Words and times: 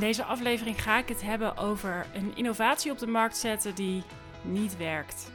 deze 0.00 0.24
aflevering 0.24 0.82
ga 0.82 0.98
ik 0.98 1.08
het 1.08 1.22
hebben 1.22 1.56
over 1.56 2.06
een 2.14 2.36
innovatie 2.36 2.90
op 2.90 2.98
de 2.98 3.06
markt 3.06 3.36
zetten 3.36 3.74
die 3.74 4.02
niet 4.42 4.76
werkt. 4.76 5.30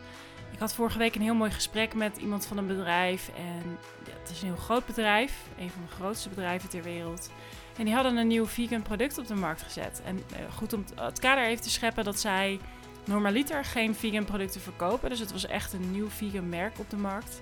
Ik 0.51 0.59
had 0.59 0.73
vorige 0.73 0.97
week 0.97 1.15
een 1.15 1.21
heel 1.21 1.35
mooi 1.35 1.51
gesprek 1.51 1.93
met 1.93 2.17
iemand 2.17 2.45
van 2.45 2.57
een 2.57 2.67
bedrijf. 2.67 3.31
En 3.37 3.77
het 4.09 4.29
is 4.29 4.41
een 4.41 4.47
heel 4.47 4.55
groot 4.55 4.85
bedrijf, 4.85 5.33
een 5.57 5.69
van 5.69 5.81
de 5.81 5.95
grootste 5.95 6.29
bedrijven 6.29 6.69
ter 6.69 6.83
wereld. 6.83 7.29
En 7.77 7.85
die 7.85 7.93
hadden 7.93 8.17
een 8.17 8.27
nieuw 8.27 8.45
vegan 8.45 8.81
product 8.81 9.17
op 9.17 9.27
de 9.27 9.35
markt 9.35 9.61
gezet. 9.61 10.01
En 10.05 10.15
uh, 10.15 10.53
goed 10.55 10.73
om 10.73 10.85
het 10.95 11.19
kader 11.19 11.43
even 11.43 11.63
te 11.63 11.69
scheppen 11.69 12.03
dat 12.03 12.19
zij 12.19 12.59
normaliter 13.05 13.65
geen 13.65 13.95
vegan 13.95 14.25
producten 14.25 14.61
verkopen. 14.61 15.09
Dus 15.09 15.19
het 15.19 15.31
was 15.31 15.45
echt 15.45 15.73
een 15.73 15.91
nieuw 15.91 16.09
vegan 16.09 16.49
merk 16.49 16.79
op 16.79 16.89
de 16.89 16.97
markt. 16.97 17.41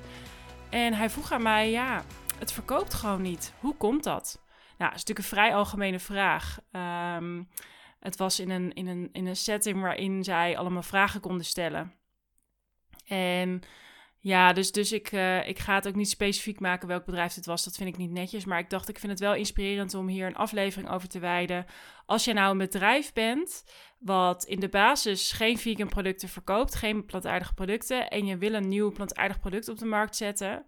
En 0.69 0.93
hij 0.93 1.09
vroeg 1.09 1.31
aan 1.31 1.41
mij, 1.41 1.71
ja, 1.71 2.03
het 2.39 2.51
verkoopt 2.51 2.93
gewoon 2.93 3.21
niet. 3.21 3.53
Hoe 3.59 3.75
komt 3.75 4.03
dat? 4.03 4.41
Nou, 4.77 4.91
dat 4.91 4.99
is 4.99 5.05
natuurlijk 5.05 5.19
een 5.19 5.37
vrij 5.37 5.55
algemene 5.55 5.99
vraag. 5.99 6.59
Um, 7.17 7.49
het 7.99 8.17
was 8.17 8.39
in 8.39 8.49
een, 8.49 8.73
in, 8.73 8.87
een, 8.87 9.09
in 9.11 9.25
een 9.25 9.35
setting 9.35 9.81
waarin 9.81 10.23
zij 10.23 10.57
allemaal 10.57 10.81
vragen 10.81 11.19
konden 11.21 11.45
stellen. 11.45 11.93
En 13.05 13.61
ja, 14.19 14.53
dus, 14.53 14.71
dus 14.71 14.91
ik, 14.91 15.11
uh, 15.11 15.47
ik 15.47 15.59
ga 15.59 15.75
het 15.75 15.87
ook 15.87 15.95
niet 15.95 16.09
specifiek 16.09 16.59
maken 16.59 16.87
welk 16.87 17.05
bedrijf 17.05 17.35
het 17.35 17.45
was. 17.45 17.63
Dat 17.63 17.75
vind 17.75 17.89
ik 17.89 17.97
niet 17.97 18.11
netjes. 18.11 18.45
Maar 18.45 18.59
ik 18.59 18.69
dacht, 18.69 18.89
ik 18.89 18.99
vind 18.99 19.11
het 19.11 19.21
wel 19.21 19.33
inspirerend 19.35 19.93
om 19.93 20.07
hier 20.07 20.27
een 20.27 20.35
aflevering 20.35 20.89
over 20.89 21.07
te 21.07 21.19
wijden. 21.19 21.65
Als 22.05 22.25
je 22.25 22.33
nou 22.33 22.51
een 22.51 22.57
bedrijf 22.57 23.13
bent 23.13 23.63
wat 23.99 24.43
in 24.43 24.59
de 24.59 24.69
basis 24.69 25.31
geen 25.31 25.57
vegan 25.57 25.89
producten 25.89 26.29
verkoopt, 26.29 26.75
geen 26.75 27.05
plantaardige 27.05 27.53
producten, 27.53 28.09
en 28.09 28.25
je 28.25 28.37
wil 28.37 28.53
een 28.53 28.67
nieuw 28.67 28.91
plantaardig 28.91 29.39
product 29.39 29.69
op 29.69 29.77
de 29.77 29.85
markt 29.85 30.15
zetten 30.15 30.65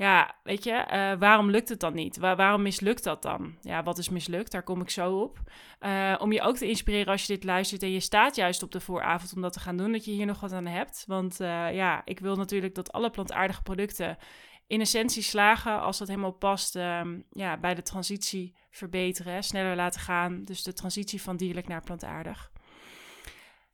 ja, 0.00 0.34
weet 0.42 0.64
je, 0.64 0.70
uh, 0.92 1.18
waarom 1.18 1.50
lukt 1.50 1.68
het 1.68 1.80
dan 1.80 1.94
niet? 1.94 2.18
waarom 2.18 2.62
mislukt 2.62 3.04
dat 3.04 3.22
dan? 3.22 3.56
Ja, 3.60 3.82
wat 3.82 3.98
is 3.98 4.08
mislukt? 4.08 4.52
Daar 4.52 4.62
kom 4.62 4.80
ik 4.80 4.90
zo 4.90 5.18
op. 5.18 5.38
Uh, 5.80 6.14
om 6.18 6.32
je 6.32 6.40
ook 6.40 6.56
te 6.56 6.68
inspireren 6.68 7.12
als 7.12 7.26
je 7.26 7.32
dit 7.32 7.44
luistert 7.44 7.82
en 7.82 7.90
je 7.90 8.00
staat 8.00 8.36
juist 8.36 8.62
op 8.62 8.72
de 8.72 8.80
vooravond 8.80 9.32
om 9.34 9.42
dat 9.42 9.52
te 9.52 9.60
gaan 9.60 9.76
doen, 9.76 9.92
dat 9.92 10.04
je 10.04 10.10
hier 10.10 10.26
nog 10.26 10.40
wat 10.40 10.52
aan 10.52 10.66
hebt. 10.66 11.04
Want 11.06 11.40
uh, 11.40 11.74
ja, 11.74 12.02
ik 12.04 12.20
wil 12.20 12.36
natuurlijk 12.36 12.74
dat 12.74 12.92
alle 12.92 13.10
plantaardige 13.10 13.62
producten 13.62 14.18
in 14.66 14.80
essentie 14.80 15.22
slagen 15.22 15.80
als 15.80 15.98
dat 15.98 16.08
helemaal 16.08 16.32
past 16.32 16.76
um, 16.76 17.24
ja, 17.30 17.56
bij 17.58 17.74
de 17.74 17.82
transitie 17.82 18.56
verbeteren, 18.70 19.42
sneller 19.42 19.76
laten 19.76 20.00
gaan. 20.00 20.42
Dus 20.44 20.62
de 20.62 20.72
transitie 20.72 21.22
van 21.22 21.36
dierlijk 21.36 21.68
naar 21.68 21.82
plantaardig. 21.82 22.50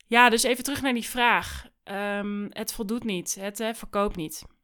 Ja, 0.06 0.30
dus 0.30 0.42
even 0.42 0.64
terug 0.64 0.83
naar 0.83 0.94
die 0.94 1.08
vraag. 1.08 1.66
Um, 1.84 2.46
het 2.50 2.72
voldoet 2.72 3.05
niet, 3.05 3.34
het 3.34 3.70
verkoopt 3.74 4.16
niet. 4.16 4.55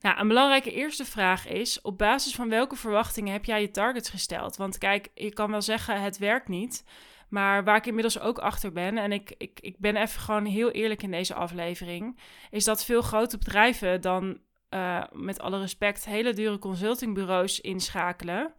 Nou, 0.00 0.20
een 0.20 0.28
belangrijke 0.28 0.72
eerste 0.72 1.04
vraag 1.04 1.48
is: 1.48 1.80
op 1.80 1.98
basis 1.98 2.34
van 2.34 2.48
welke 2.48 2.76
verwachtingen 2.76 3.32
heb 3.32 3.44
jij 3.44 3.60
je 3.60 3.70
targets 3.70 4.10
gesteld? 4.10 4.56
Want 4.56 4.78
kijk, 4.78 5.08
je 5.14 5.32
kan 5.32 5.50
wel 5.50 5.62
zeggen 5.62 6.02
het 6.02 6.18
werkt 6.18 6.48
niet. 6.48 6.84
Maar 7.28 7.64
waar 7.64 7.76
ik 7.76 7.86
inmiddels 7.86 8.20
ook 8.20 8.38
achter 8.38 8.72
ben, 8.72 8.98
en 8.98 9.12
ik, 9.12 9.34
ik, 9.38 9.58
ik 9.60 9.78
ben 9.78 9.96
even 9.96 10.20
gewoon 10.20 10.44
heel 10.44 10.70
eerlijk 10.70 11.02
in 11.02 11.10
deze 11.10 11.34
aflevering, 11.34 12.18
is 12.50 12.64
dat 12.64 12.84
veel 12.84 13.02
grote 13.02 13.38
bedrijven 13.38 14.00
dan 14.00 14.38
uh, 14.70 15.02
met 15.12 15.40
alle 15.40 15.58
respect 15.58 16.04
hele 16.04 16.32
dure 16.32 16.58
consultingbureaus 16.58 17.60
inschakelen. 17.60 18.54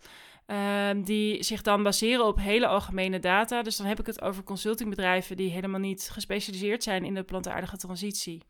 Uh, 0.47 0.89
die 1.03 1.43
zich 1.43 1.61
dan 1.61 1.83
baseren 1.83 2.25
op 2.25 2.37
hele 2.39 2.67
algemene 2.67 3.19
data. 3.19 3.61
Dus 3.61 3.77
dan 3.77 3.85
heb 3.87 3.99
ik 3.99 4.05
het 4.05 4.21
over 4.21 4.43
consultingbedrijven 4.43 5.37
die 5.37 5.49
helemaal 5.49 5.79
niet 5.79 6.09
gespecialiseerd 6.11 6.83
zijn 6.83 7.05
in 7.05 7.13
de 7.13 7.23
plantaardige 7.23 7.77
transitie. 7.77 8.43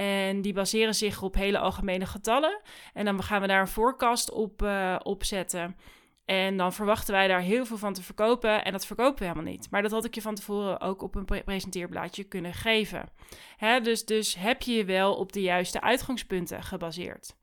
En 0.00 0.42
die 0.42 0.52
baseren 0.52 0.94
zich 0.94 1.22
op 1.22 1.34
hele 1.34 1.58
algemene 1.58 2.06
getallen. 2.06 2.60
En 2.94 3.04
dan 3.04 3.22
gaan 3.22 3.40
we 3.40 3.46
daar 3.46 3.60
een 3.60 3.66
forecast 3.66 4.30
op, 4.30 4.62
uh, 4.62 4.96
zetten. 5.18 5.76
En 6.24 6.56
dan 6.56 6.72
verwachten 6.72 7.14
wij 7.14 7.28
daar 7.28 7.40
heel 7.40 7.66
veel 7.66 7.76
van 7.76 7.92
te 7.92 8.02
verkopen. 8.02 8.64
En 8.64 8.72
dat 8.72 8.86
verkopen 8.86 9.18
we 9.18 9.24
helemaal 9.24 9.52
niet. 9.52 9.70
Maar 9.70 9.82
dat 9.82 9.90
had 9.90 10.04
ik 10.04 10.14
je 10.14 10.22
van 10.22 10.34
tevoren 10.34 10.80
ook 10.80 11.02
op 11.02 11.14
een 11.14 11.44
presenteerblaadje 11.44 12.24
kunnen 12.24 12.54
geven. 12.54 13.08
Hè, 13.56 13.80
dus, 13.80 14.04
dus 14.04 14.34
heb 14.34 14.62
je 14.62 14.72
je 14.72 14.84
wel 14.84 15.14
op 15.14 15.32
de 15.32 15.42
juiste 15.42 15.80
uitgangspunten 15.80 16.62
gebaseerd. 16.62 17.36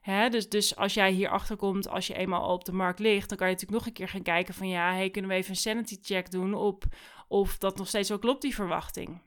Hè, 0.00 0.28
dus, 0.28 0.48
dus 0.48 0.76
als 0.76 0.94
jij 0.94 1.10
hier 1.10 1.28
achter 1.28 1.56
komt, 1.56 1.88
als 1.88 2.06
je 2.06 2.14
eenmaal 2.14 2.52
op 2.52 2.64
de 2.64 2.72
markt 2.72 2.98
ligt, 2.98 3.28
dan 3.28 3.38
kan 3.38 3.46
je 3.46 3.52
natuurlijk 3.52 3.80
nog 3.80 3.88
een 3.88 3.98
keer 3.98 4.08
gaan 4.08 4.22
kijken 4.22 4.54
van 4.54 4.68
ja, 4.68 4.92
hey, 4.92 5.10
kunnen 5.10 5.30
we 5.30 5.36
even 5.36 5.50
een 5.50 5.56
sanity 5.56 5.98
check 6.02 6.30
doen 6.30 6.54
op 6.54 6.84
of 7.28 7.58
dat 7.58 7.76
nog 7.76 7.88
steeds 7.88 8.08
wel 8.08 8.18
klopt, 8.18 8.42
die 8.42 8.54
verwachting. 8.54 9.20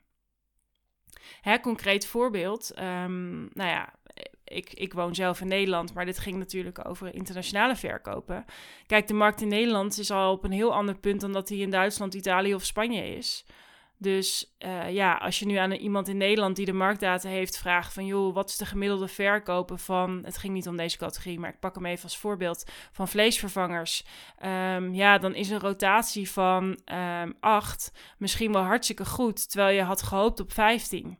Hè, 1.40 1.60
concreet 1.60 2.06
voorbeeld. 2.06 2.72
Um, 2.78 3.48
nou 3.52 3.70
ja, 3.70 3.92
ik, 4.44 4.72
ik 4.72 4.92
woon 4.92 5.14
zelf 5.14 5.40
in 5.40 5.48
Nederland, 5.48 5.94
maar 5.94 6.04
dit 6.04 6.18
ging 6.18 6.36
natuurlijk 6.36 6.88
over 6.88 7.14
internationale 7.14 7.76
verkopen. 7.76 8.44
Kijk, 8.86 9.06
de 9.06 9.14
markt 9.14 9.40
in 9.40 9.48
Nederland 9.48 9.98
is 9.98 10.10
al 10.10 10.32
op 10.32 10.44
een 10.44 10.52
heel 10.52 10.74
ander 10.74 10.98
punt 10.98 11.20
dan 11.20 11.32
dat 11.32 11.48
hij 11.48 11.58
in 11.58 11.70
Duitsland, 11.70 12.14
Italië 12.14 12.54
of 12.54 12.64
Spanje 12.64 13.16
is. 13.16 13.44
Dus 13.98 14.54
uh, 14.66 14.92
ja, 14.92 15.14
als 15.14 15.38
je 15.38 15.46
nu 15.46 15.54
aan 15.54 15.72
iemand 15.72 16.08
in 16.08 16.16
Nederland 16.16 16.56
die 16.56 16.66
de 16.66 16.72
marktdata 16.72 17.28
heeft 17.28 17.58
vraagt 17.58 17.92
van 17.92 18.06
joh, 18.06 18.34
wat 18.34 18.48
is 18.48 18.56
de 18.56 18.66
gemiddelde 18.66 19.08
verkopen 19.08 19.78
van, 19.78 20.20
het 20.24 20.38
ging 20.38 20.52
niet 20.52 20.68
om 20.68 20.76
deze 20.76 20.98
categorie, 20.98 21.38
maar 21.38 21.50
ik 21.50 21.60
pak 21.60 21.74
hem 21.74 21.86
even 21.86 22.02
als 22.02 22.18
voorbeeld, 22.18 22.70
van 22.92 23.08
vleesvervangers. 23.08 24.04
Um, 24.44 24.94
ja, 24.94 25.18
dan 25.18 25.34
is 25.34 25.50
een 25.50 25.60
rotatie 25.60 26.30
van 26.30 26.64
um, 26.64 26.76
ehm, 26.84 27.32
8 27.40 27.92
misschien 28.18 28.52
wel 28.52 28.62
hartstikke 28.62 29.04
goed, 29.04 29.50
terwijl 29.50 29.76
je 29.76 29.82
had 29.82 30.02
gehoopt 30.02 30.40
op 30.40 30.52
15. 30.52 31.18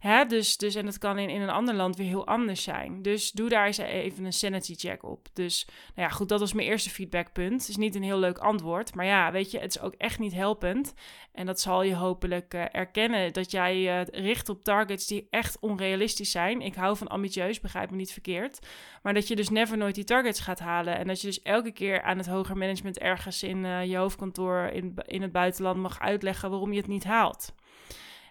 Hè? 0.00 0.24
Dus, 0.24 0.56
dus, 0.56 0.74
en 0.74 0.84
dat 0.84 0.98
kan 0.98 1.18
in, 1.18 1.28
in 1.30 1.40
een 1.40 1.50
ander 1.50 1.74
land 1.74 1.96
weer 1.96 2.06
heel 2.06 2.26
anders 2.26 2.62
zijn. 2.62 3.02
Dus 3.02 3.30
doe 3.30 3.48
daar 3.48 3.66
eens 3.66 3.78
even 3.78 4.24
een 4.24 4.32
sanity 4.32 4.74
check 4.74 5.02
op. 5.02 5.28
Dus 5.32 5.66
nou 5.66 6.08
ja, 6.08 6.14
goed, 6.14 6.28
dat 6.28 6.40
was 6.40 6.52
mijn 6.52 6.68
eerste 6.68 6.90
feedbackpunt. 6.90 7.60
Het 7.60 7.68
is 7.68 7.76
niet 7.76 7.94
een 7.94 8.02
heel 8.02 8.18
leuk 8.18 8.38
antwoord, 8.38 8.94
maar 8.94 9.06
ja, 9.06 9.32
weet 9.32 9.50
je, 9.50 9.58
het 9.58 9.74
is 9.74 9.80
ook 9.80 9.94
echt 9.94 10.18
niet 10.18 10.34
helpend. 10.34 10.94
En 11.32 11.46
dat 11.46 11.60
zal 11.60 11.82
je 11.82 11.94
hopelijk 11.94 12.54
uh, 12.54 12.64
erkennen, 12.72 13.32
dat 13.32 13.50
jij 13.50 14.00
uh, 14.00 14.06
richt 14.24 14.48
op 14.48 14.64
targets 14.64 15.06
die 15.06 15.26
echt 15.30 15.58
onrealistisch 15.60 16.30
zijn. 16.30 16.60
Ik 16.60 16.74
hou 16.74 16.96
van 16.96 17.08
ambitieus, 17.08 17.60
begrijp 17.60 17.90
me 17.90 17.96
niet 17.96 18.12
verkeerd. 18.12 18.58
Maar 19.02 19.14
dat 19.14 19.28
je 19.28 19.36
dus 19.36 19.48
never 19.48 19.76
nooit 19.76 19.94
die 19.94 20.04
targets 20.04 20.40
gaat 20.40 20.58
halen. 20.58 20.98
En 20.98 21.06
dat 21.06 21.20
je 21.20 21.26
dus 21.26 21.42
elke 21.42 21.72
keer 21.72 22.02
aan 22.02 22.18
het 22.18 22.26
hoger 22.26 22.56
management 22.56 22.98
ergens 22.98 23.42
in 23.42 23.64
uh, 23.64 23.84
je 23.84 23.96
hoofdkantoor 23.96 24.70
in, 24.72 24.94
in 25.06 25.22
het 25.22 25.32
buitenland 25.32 25.76
mag 25.76 26.00
uitleggen 26.00 26.50
waarom 26.50 26.72
je 26.72 26.78
het 26.78 26.88
niet 26.88 27.04
haalt. 27.04 27.54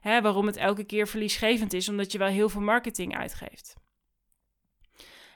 Hè, 0.01 0.21
waarom 0.21 0.45
het 0.45 0.57
elke 0.57 0.83
keer 0.83 1.07
verliesgevend 1.07 1.73
is, 1.73 1.89
omdat 1.89 2.11
je 2.11 2.17
wel 2.17 2.27
heel 2.27 2.49
veel 2.49 2.61
marketing 2.61 3.17
uitgeeft. 3.17 3.78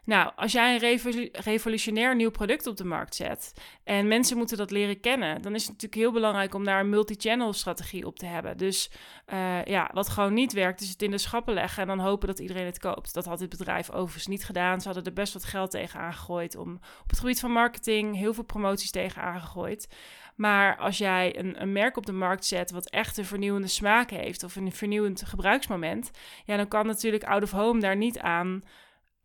Nou, 0.05 0.31
als 0.35 0.51
jij 0.51 0.75
een 0.75 1.29
revolutionair 1.31 2.15
nieuw 2.15 2.31
product 2.31 2.67
op 2.67 2.77
de 2.77 2.85
markt 2.85 3.15
zet 3.15 3.53
en 3.83 4.07
mensen 4.07 4.37
moeten 4.37 4.57
dat 4.57 4.71
leren 4.71 4.99
kennen, 4.99 5.41
dan 5.41 5.55
is 5.55 5.61
het 5.61 5.71
natuurlijk 5.71 6.01
heel 6.01 6.11
belangrijk 6.11 6.53
om 6.53 6.63
daar 6.63 6.79
een 6.79 6.89
multi-channel 6.89 7.53
strategie 7.53 8.05
op 8.05 8.19
te 8.19 8.25
hebben. 8.25 8.57
Dus 8.57 8.91
uh, 9.33 9.65
ja, 9.65 9.89
wat 9.93 10.09
gewoon 10.09 10.33
niet 10.33 10.53
werkt, 10.53 10.81
is 10.81 10.89
het 10.89 11.01
in 11.01 11.11
de 11.11 11.17
schappen 11.17 11.53
leggen 11.53 11.81
en 11.81 11.87
dan 11.87 11.99
hopen 11.99 12.27
dat 12.27 12.39
iedereen 12.39 12.65
het 12.65 12.79
koopt. 12.79 13.13
Dat 13.13 13.25
had 13.25 13.39
dit 13.39 13.49
bedrijf 13.49 13.91
overigens 13.91 14.27
niet 14.27 14.45
gedaan. 14.45 14.81
Ze 14.81 14.85
hadden 14.85 15.05
er 15.05 15.13
best 15.13 15.33
wat 15.33 15.43
geld 15.43 15.71
tegen 15.71 15.99
aangegooid 15.99 16.55
om 16.55 16.73
op 16.73 17.09
het 17.09 17.19
gebied 17.19 17.39
van 17.39 17.51
marketing 17.51 18.15
heel 18.15 18.33
veel 18.33 18.43
promoties 18.43 18.91
tegen 18.91 19.21
aangegooid. 19.21 19.87
Maar 20.35 20.77
als 20.77 20.97
jij 20.97 21.39
een, 21.39 21.61
een 21.61 21.71
merk 21.71 21.97
op 21.97 22.05
de 22.05 22.11
markt 22.11 22.45
zet 22.45 22.71
wat 22.71 22.89
echt 22.89 23.17
een 23.17 23.25
vernieuwende 23.25 23.67
smaak 23.67 24.09
heeft 24.09 24.43
of 24.43 24.55
een 24.55 24.71
vernieuwend 24.71 25.23
gebruiksmoment, 25.25 26.11
ja, 26.45 26.57
dan 26.57 26.67
kan 26.67 26.87
natuurlijk 26.87 27.23
out 27.23 27.43
of 27.43 27.51
home 27.51 27.79
daar 27.79 27.97
niet 27.97 28.19
aan. 28.19 28.63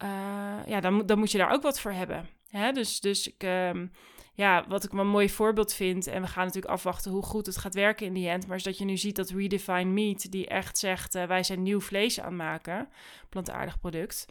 Uh, 0.03 0.09
ja, 0.67 0.81
dan, 0.81 1.07
dan 1.07 1.19
moet 1.19 1.33
je 1.33 1.39
daar 1.39 1.53
ook 1.53 1.63
wat 1.63 1.81
voor 1.81 1.93
hebben. 1.93 2.29
Hè? 2.49 2.73
Dus, 2.73 3.01
dus 3.01 3.29
ik, 3.29 3.43
um, 3.43 3.93
ja, 4.35 4.65
wat 4.69 4.85
ik 4.85 4.93
een 4.93 5.09
mooi 5.09 5.31
voorbeeld 5.31 5.75
vind, 5.75 6.07
en 6.07 6.23
we 6.23 6.29
gaan 6.29 6.45
natuurlijk 6.45 6.73
afwachten 6.73 7.11
hoe 7.11 7.23
goed 7.23 7.47
het 7.47 7.57
gaat 7.57 7.75
werken 7.75 8.07
in 8.07 8.13
die 8.13 8.29
end, 8.29 8.47
maar 8.47 8.57
is 8.57 8.63
dat 8.63 8.79
je 8.79 8.85
nu 8.85 8.97
ziet 8.97 9.17
dat 9.17 9.31
Redefine 9.31 9.85
Meat, 9.85 10.31
die 10.31 10.47
echt 10.47 10.79
zegt, 10.79 11.15
uh, 11.15 11.25
wij 11.25 11.43
zijn 11.43 11.63
nieuw 11.63 11.81
vlees 11.81 12.21
aan 12.21 12.27
het 12.27 12.37
maken, 12.37 12.89
plantaardig 13.29 13.81
product. 13.81 14.27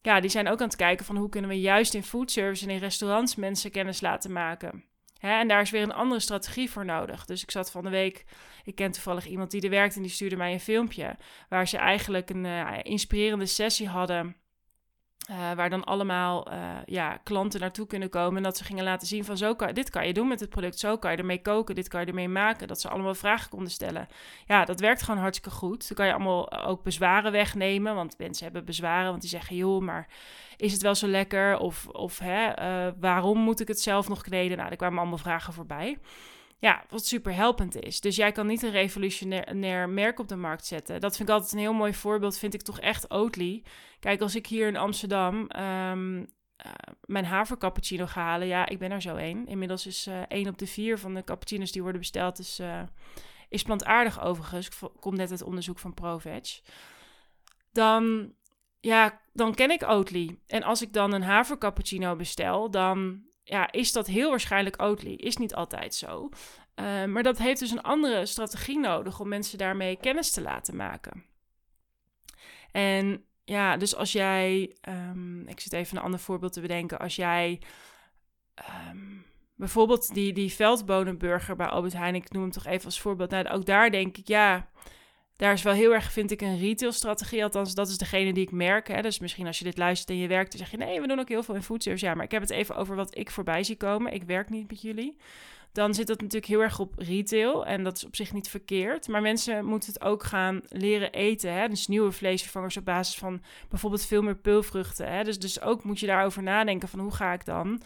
Ja, 0.00 0.20
die 0.20 0.30
zijn 0.30 0.48
ook 0.48 0.60
aan 0.60 0.66
het 0.66 0.76
kijken 0.76 1.06
van 1.06 1.16
hoe 1.16 1.28
kunnen 1.28 1.50
we 1.50 1.60
juist 1.60 1.94
in 1.94 2.02
foodservice 2.02 2.64
en 2.64 2.70
in 2.70 2.78
restaurants 2.78 3.34
mensen 3.34 3.70
kennis 3.70 4.00
laten 4.00 4.32
maken. 4.32 4.84
En 5.20 5.48
daar 5.48 5.60
is 5.60 5.70
weer 5.70 5.82
een 5.82 5.92
andere 5.92 6.20
strategie 6.20 6.70
voor 6.70 6.84
nodig. 6.84 7.24
Dus 7.24 7.42
ik 7.42 7.50
zat 7.50 7.70
van 7.70 7.84
de 7.84 7.90
week, 7.90 8.24
ik 8.64 8.74
ken 8.74 8.90
toevallig 8.90 9.26
iemand 9.26 9.50
die 9.50 9.62
er 9.62 9.70
werkt 9.70 9.96
en 9.96 10.02
die 10.02 10.10
stuurde 10.10 10.36
mij 10.36 10.52
een 10.52 10.60
filmpje. 10.60 11.16
Waar 11.48 11.68
ze 11.68 11.76
eigenlijk 11.76 12.30
een 12.30 12.44
uh, 12.44 12.70
inspirerende 12.82 13.46
sessie 13.46 13.88
hadden 13.88 14.36
uh, 15.30 15.52
waar 15.52 15.70
dan 15.70 15.84
allemaal 15.84 16.52
uh, 16.52 16.76
ja, 16.84 17.18
klanten 17.22 17.60
naartoe 17.60 17.86
kunnen 17.86 18.08
komen. 18.08 18.36
En 18.36 18.42
dat 18.42 18.56
ze 18.56 18.64
gingen 18.64 18.84
laten 18.84 19.06
zien 19.06 19.24
van 19.24 19.36
zo 19.36 19.54
kan, 19.54 19.74
dit 19.74 19.90
kan 19.90 20.06
je 20.06 20.12
doen 20.12 20.28
met 20.28 20.40
het 20.40 20.50
product. 20.50 20.78
Zo 20.78 20.98
kan 20.98 21.10
je 21.10 21.16
ermee 21.16 21.42
koken, 21.42 21.74
dit 21.74 21.88
kan 21.88 22.00
je 22.00 22.06
ermee 22.06 22.28
maken. 22.28 22.68
Dat 22.68 22.80
ze 22.80 22.88
allemaal 22.88 23.14
vragen 23.14 23.50
konden 23.50 23.70
stellen. 23.70 24.08
Ja, 24.46 24.64
dat 24.64 24.80
werkt 24.80 25.02
gewoon 25.02 25.20
hartstikke 25.20 25.56
goed. 25.56 25.88
Dan 25.88 25.96
kan 25.96 26.06
je 26.06 26.12
allemaal 26.12 26.52
ook 26.52 26.82
bezwaren 26.82 27.32
wegnemen. 27.32 27.94
Want 27.94 28.18
mensen 28.18 28.44
hebben 28.44 28.64
bezwaren, 28.64 29.10
want 29.10 29.20
die 29.20 29.30
zeggen... 29.30 29.56
joh, 29.56 29.82
maar 29.82 30.08
is 30.56 30.72
het 30.72 30.82
wel 30.82 30.94
zo 30.94 31.06
lekker? 31.06 31.58
Of, 31.58 31.88
of 31.88 32.18
hè, 32.18 32.60
uh, 32.62 32.92
waarom 33.00 33.38
moet 33.38 33.60
ik 33.60 33.68
het 33.68 33.80
zelf 33.80 34.08
nog 34.08 34.22
kneden? 34.22 34.56
Nou, 34.56 34.70
er 34.70 34.76
kwamen 34.76 34.98
allemaal 34.98 35.18
vragen 35.18 35.52
voorbij. 35.52 35.98
Ja, 36.60 36.84
wat 36.88 37.06
super 37.06 37.34
helpend 37.34 37.76
is. 37.76 38.00
Dus 38.00 38.16
jij 38.16 38.32
kan 38.32 38.46
niet 38.46 38.62
een 38.62 38.70
revolutionair 38.70 39.88
merk 39.88 40.18
op 40.18 40.28
de 40.28 40.36
markt 40.36 40.66
zetten. 40.66 41.00
Dat 41.00 41.16
vind 41.16 41.28
ik 41.28 41.34
altijd 41.34 41.52
een 41.52 41.58
heel 41.58 41.72
mooi 41.72 41.94
voorbeeld, 41.94 42.38
vind 42.38 42.54
ik 42.54 42.62
toch 42.62 42.80
echt 42.80 43.10
Oatly. 43.10 43.62
Kijk, 44.00 44.20
als 44.20 44.34
ik 44.34 44.46
hier 44.46 44.68
in 44.68 44.76
Amsterdam 44.76 45.50
um, 45.56 46.28
mijn 47.04 47.24
havercappuccino 47.24 48.06
ga 48.06 48.22
halen. 48.22 48.46
Ja, 48.46 48.66
ik 48.68 48.78
ben 48.78 48.90
er 48.90 49.02
zo 49.02 49.16
één. 49.16 49.46
Inmiddels 49.46 49.86
is 49.86 50.06
uh, 50.06 50.20
één 50.28 50.48
op 50.48 50.58
de 50.58 50.66
vier 50.66 50.98
van 50.98 51.14
de 51.14 51.24
cappuccino's 51.24 51.72
die 51.72 51.82
worden 51.82 52.00
besteld 52.00 52.38
is, 52.38 52.60
is 53.48 53.62
plantaardig 53.62 54.22
overigens. 54.22 54.66
Ik 54.66 54.74
kom 55.00 55.16
net 55.16 55.30
het 55.30 55.42
onderzoek 55.42 55.78
van 55.78 55.94
ProVeg. 55.94 56.60
Dan, 57.72 58.32
ja, 58.80 59.20
dan 59.32 59.54
ken 59.54 59.70
ik 59.70 59.82
Oatly. 59.82 60.38
En 60.46 60.62
als 60.62 60.82
ik 60.82 60.92
dan 60.92 61.12
een 61.12 61.22
havercappuccino 61.22 62.16
bestel, 62.16 62.70
dan 62.70 63.22
ja, 63.48 63.72
is 63.72 63.92
dat 63.92 64.06
heel 64.06 64.30
waarschijnlijk 64.30 64.82
Oatly. 64.82 65.12
Is 65.12 65.36
niet 65.36 65.54
altijd 65.54 65.94
zo. 65.94 66.28
Uh, 66.74 67.04
maar 67.04 67.22
dat 67.22 67.38
heeft 67.38 67.60
dus 67.60 67.70
een 67.70 67.82
andere 67.82 68.26
strategie 68.26 68.78
nodig 68.78 69.20
om 69.20 69.28
mensen 69.28 69.58
daarmee 69.58 69.96
kennis 69.96 70.30
te 70.30 70.40
laten 70.40 70.76
maken. 70.76 71.24
En 72.72 73.24
ja, 73.44 73.76
dus 73.76 73.94
als 73.94 74.12
jij, 74.12 74.76
um, 74.88 75.48
ik 75.48 75.60
zit 75.60 75.72
even 75.72 75.96
een 75.96 76.02
ander 76.02 76.20
voorbeeld 76.20 76.52
te 76.52 76.60
bedenken. 76.60 76.98
Als 76.98 77.16
jij 77.16 77.60
um, 78.90 79.24
bijvoorbeeld 79.54 80.14
die, 80.14 80.32
die 80.32 80.52
veldbonenburger 80.52 81.56
bij 81.56 81.66
Albert 81.66 81.92
Heijn, 81.92 82.14
ik 82.14 82.30
noem 82.30 82.42
hem 82.42 82.50
toch 82.50 82.66
even 82.66 82.84
als 82.84 83.00
voorbeeld. 83.00 83.30
Nou, 83.30 83.48
ook 83.48 83.66
daar 83.66 83.90
denk 83.90 84.16
ik, 84.16 84.28
ja, 84.28 84.70
daar 85.38 85.52
is 85.52 85.62
wel 85.62 85.72
heel 85.72 85.92
erg, 85.94 86.12
vind 86.12 86.30
ik, 86.30 86.40
een 86.40 86.58
retailstrategie. 86.58 87.42
Althans, 87.42 87.74
dat 87.74 87.88
is 87.88 87.98
degene 87.98 88.32
die 88.32 88.42
ik 88.42 88.50
merk. 88.50 88.88
Hè. 88.88 89.02
Dus 89.02 89.18
misschien 89.18 89.46
als 89.46 89.58
je 89.58 89.64
dit 89.64 89.78
luistert 89.78 90.10
en 90.10 90.16
je 90.16 90.28
werkt, 90.28 90.50
dan 90.50 90.60
zeg 90.60 90.70
je... 90.70 90.76
nee, 90.76 91.00
we 91.00 91.06
doen 91.06 91.18
ook 91.18 91.28
heel 91.28 91.42
veel 91.42 91.54
in 91.54 91.62
foodservice. 91.62 92.04
Ja, 92.06 92.14
maar 92.14 92.24
ik 92.24 92.30
heb 92.30 92.40
het 92.40 92.50
even 92.50 92.76
over 92.76 92.96
wat 92.96 93.16
ik 93.16 93.30
voorbij 93.30 93.62
zie 93.62 93.76
komen. 93.76 94.12
Ik 94.12 94.22
werk 94.22 94.50
niet 94.50 94.68
met 94.68 94.82
jullie. 94.82 95.16
Dan 95.72 95.94
zit 95.94 96.06
dat 96.06 96.20
natuurlijk 96.20 96.46
heel 96.46 96.62
erg 96.62 96.78
op 96.78 96.94
retail. 96.96 97.66
En 97.66 97.84
dat 97.84 97.96
is 97.96 98.04
op 98.04 98.16
zich 98.16 98.32
niet 98.32 98.48
verkeerd. 98.48 99.08
Maar 99.08 99.22
mensen 99.22 99.64
moeten 99.64 99.92
het 99.92 100.02
ook 100.02 100.24
gaan 100.24 100.60
leren 100.68 101.12
eten. 101.12 101.52
Hè. 101.52 101.68
Dus 101.68 101.86
nieuwe 101.86 102.12
vleesvervangers 102.12 102.76
op 102.76 102.84
basis 102.84 103.18
van 103.18 103.42
bijvoorbeeld 103.68 104.06
veel 104.06 104.22
meer 104.22 104.36
peulvruchten. 104.36 105.12
Hè. 105.12 105.24
Dus, 105.24 105.38
dus 105.38 105.60
ook 105.60 105.84
moet 105.84 106.00
je 106.00 106.06
daarover 106.06 106.42
nadenken 106.42 106.88
van 106.88 107.00
hoe 107.00 107.14
ga 107.14 107.32
ik 107.32 107.44
dan... 107.44 107.82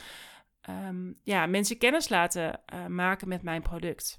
Um, 0.89 1.19
ja, 1.23 1.47
mensen 1.47 1.79
kennis 1.79 2.09
laten 2.09 2.61
uh, 2.75 2.87
maken 2.87 3.29
met 3.29 3.43
mijn 3.43 3.63
product. 3.63 4.17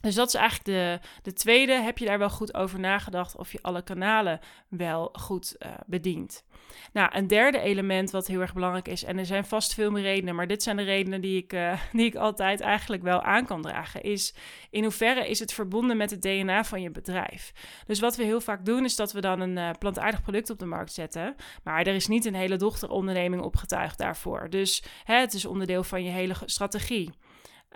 Dus 0.00 0.14
dat 0.14 0.28
is 0.28 0.34
eigenlijk 0.34 0.64
de, 0.64 1.08
de 1.22 1.32
tweede. 1.32 1.72
Heb 1.72 1.98
je 1.98 2.06
daar 2.06 2.18
wel 2.18 2.30
goed 2.30 2.54
over 2.54 2.80
nagedacht 2.80 3.36
of 3.36 3.52
je 3.52 3.58
alle 3.62 3.82
kanalen 3.82 4.40
wel 4.68 5.08
goed 5.12 5.56
uh, 5.58 5.70
bedient? 5.86 6.44
Nou, 6.92 7.16
een 7.16 7.26
derde 7.26 7.60
element 7.60 8.10
wat 8.10 8.26
heel 8.26 8.40
erg 8.40 8.52
belangrijk 8.52 8.88
is, 8.88 9.04
en 9.04 9.18
er 9.18 9.26
zijn 9.26 9.44
vast 9.44 9.74
veel 9.74 9.90
meer 9.90 10.02
redenen, 10.02 10.34
maar 10.34 10.46
dit 10.46 10.62
zijn 10.62 10.76
de 10.76 10.82
redenen 10.82 11.20
die 11.20 11.42
ik, 11.42 11.52
uh, 11.52 11.80
die 11.92 12.06
ik 12.06 12.14
altijd 12.14 12.60
eigenlijk 12.60 13.02
wel 13.02 13.22
aan 13.22 13.46
kan 13.46 13.62
dragen, 13.62 14.02
is 14.02 14.34
in 14.70 14.82
hoeverre 14.82 15.28
is 15.28 15.38
het 15.38 15.52
verbonden 15.52 15.96
met 15.96 16.10
het 16.10 16.22
DNA 16.22 16.64
van 16.64 16.82
je 16.82 16.90
bedrijf? 16.90 17.52
Dus 17.86 18.00
wat 18.00 18.16
we 18.16 18.24
heel 18.24 18.40
vaak 18.40 18.64
doen, 18.64 18.84
is 18.84 18.96
dat 18.96 19.12
we 19.12 19.20
dan 19.20 19.40
een 19.40 19.56
uh, 19.56 19.70
plantaardig 19.78 20.22
product 20.22 20.50
op 20.50 20.58
de 20.58 20.66
markt 20.66 20.92
zetten, 20.92 21.34
maar 21.64 21.86
er 21.86 21.94
is 21.94 22.06
niet 22.06 22.24
een 22.24 22.34
hele 22.34 22.56
dochteronderneming 22.56 23.42
opgetuigd 23.42 23.98
daarvoor. 23.98 24.50
Dus 24.50 24.82
hè, 25.04 25.14
het 25.14 25.34
is 25.34 25.44
onderdeel 25.44 25.82
van 25.82 26.04
je 26.04 26.10
hele 26.10 26.34
strategie. 26.44 27.10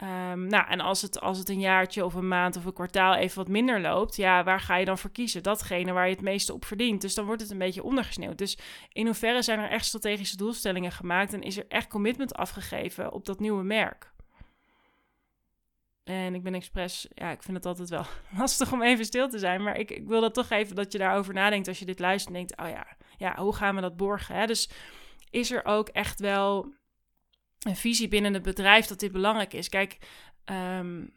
Um, 0.03 0.47
nou, 0.47 0.69
en 0.69 0.81
als 0.81 1.03
het, 1.03 1.21
als 1.21 1.39
het 1.39 1.49
een 1.49 1.61
jaartje 1.61 2.05
of 2.05 2.15
een 2.15 2.29
maand 2.29 2.57
of 2.57 2.65
een 2.65 2.73
kwartaal 2.73 3.15
even 3.15 3.37
wat 3.37 3.49
minder 3.49 3.81
loopt, 3.81 4.17
ja, 4.17 4.45
waar 4.45 4.61
ga 4.61 4.77
je 4.77 4.85
dan 4.85 4.99
voor 4.99 5.11
kiezen? 5.11 5.43
Datgene 5.43 5.93
waar 5.93 6.07
je 6.07 6.15
het 6.15 6.23
meeste 6.23 6.53
op 6.53 6.65
verdient. 6.65 7.01
Dus 7.01 7.15
dan 7.15 7.25
wordt 7.25 7.41
het 7.41 7.51
een 7.51 7.59
beetje 7.59 7.83
ondergesneeuwd. 7.83 8.39
Dus 8.39 8.59
in 8.93 9.07
hoeverre 9.07 9.43
zijn 9.43 9.59
er 9.59 9.71
echt 9.71 9.85
strategische 9.85 10.37
doelstellingen 10.37 10.93
gemaakt 10.93 11.33
en 11.33 11.43
is 11.43 11.57
er 11.57 11.65
echt 11.69 11.89
commitment 11.89 12.35
afgegeven 12.35 13.13
op 13.13 13.25
dat 13.25 13.41
nieuwe 13.41 13.63
merk? 13.63 14.13
En 16.05 16.35
ik 16.35 16.43
ben 16.43 16.55
expres, 16.55 17.09
ja, 17.15 17.31
ik 17.31 17.43
vind 17.43 17.57
het 17.57 17.67
altijd 17.67 17.89
wel 17.89 18.05
lastig 18.39 18.73
om 18.73 18.83
even 18.83 19.05
stil 19.05 19.29
te 19.29 19.39
zijn. 19.39 19.63
Maar 19.63 19.79
ik, 19.79 19.91
ik 19.91 20.07
wil 20.07 20.21
dat 20.21 20.35
toch 20.35 20.51
even 20.51 20.77
dat 20.77 20.93
je 20.93 20.99
daarover 20.99 21.35
nadenkt 21.35 21.69
als 21.69 21.79
je 21.79 21.85
dit 21.85 21.99
luistert 21.99 22.35
en 22.35 22.41
denkt, 22.41 22.61
oh 22.61 22.69
ja, 22.69 22.87
ja 23.17 23.37
hoe 23.37 23.55
gaan 23.55 23.75
we 23.75 23.81
dat 23.81 23.97
borgen? 23.97 24.35
Hè? 24.35 24.47
Dus 24.47 24.71
is 25.31 25.51
er 25.51 25.65
ook 25.65 25.89
echt 25.89 26.21
wel 26.21 26.75
een 27.65 27.77
visie 27.77 28.09
binnen 28.09 28.35
het 28.35 28.43
bedrijf 28.43 28.87
dat 28.87 29.01
dit 29.01 29.13
belangrijk 29.13 29.53
is. 29.53 29.69
Kijk, 29.69 29.99
um, 30.45 31.13